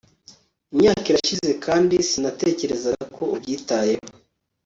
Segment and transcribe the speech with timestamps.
[0.73, 4.05] imyaka irashize kandi sinatekerezaga ko ubyitayeho